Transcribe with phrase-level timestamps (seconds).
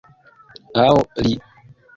[0.85, 1.37] Aŭ li